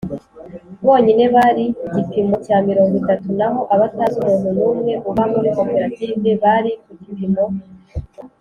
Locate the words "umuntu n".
4.19-4.59